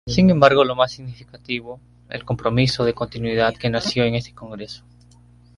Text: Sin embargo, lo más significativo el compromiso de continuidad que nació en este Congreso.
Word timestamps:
Sin 0.07 0.31
embargo, 0.31 0.63
lo 0.63 0.73
más 0.73 0.93
significativo 0.93 1.79
el 2.09 2.25
compromiso 2.25 2.83
de 2.83 2.95
continuidad 2.95 3.53
que 3.55 3.69
nació 3.69 4.03
en 4.03 4.15
este 4.15 4.33
Congreso. 4.33 4.83